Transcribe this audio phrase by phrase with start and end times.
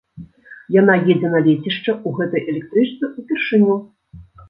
[0.75, 3.81] Яна едзе на лецішча, у гэтай электрычцы ўпершыню.